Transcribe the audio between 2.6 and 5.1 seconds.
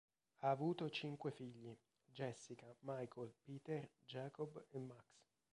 Michael, Peter, Jacob, e Max.